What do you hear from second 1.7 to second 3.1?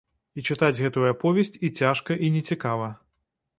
цяжка, і нецікава.